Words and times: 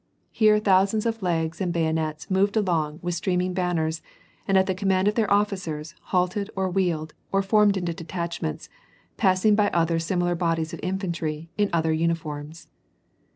Here 0.31 0.57
thousands 0.57 1.05
of 1.05 1.21
legs 1.21 1.61
and 1.61 1.71
bayonets 1.71 2.31
moved 2.31 2.57
along 2.57 2.97
with 3.03 3.13
stream 3.13 3.41
ing 3.41 3.53
banners, 3.53 4.01
and 4.47 4.57
at 4.57 4.65
the 4.65 4.73
command 4.73 5.07
of 5.07 5.13
their 5.13 5.31
officers, 5.31 5.93
halted 6.05 6.49
or 6.55 6.71
wheeled, 6.71 7.13
or 7.31 7.43
formed 7.43 7.77
into 7.77 7.93
detachments, 7.93 8.67
passing 9.17 9.53
by 9.53 9.69
other 9.69 9.99
similar 9.99 10.33
bodies 10.33 10.73
of 10.73 10.79
infantry, 10.81 11.51
in 11.55 11.69
other 11.71 11.93
uniforms. 11.93 12.67